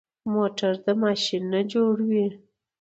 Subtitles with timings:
[0.33, 2.27] موټر د ماشین نه جوړ وي.